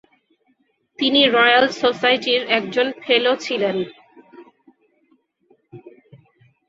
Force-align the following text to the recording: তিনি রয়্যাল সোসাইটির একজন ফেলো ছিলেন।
তিনি 0.99 1.21
রয়্যাল 1.27 1.65
সোসাইটির 1.81 2.41
একজন 2.57 2.87
ফেলো 3.01 3.33
ছিলেন। 3.37 3.77